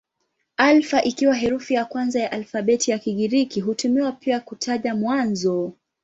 [0.57, 5.73] Alfa ikiwa herufi ya kwanza ya alfabeti ya Kigiriki hutumiwa pia kwa kutaja mwanzo.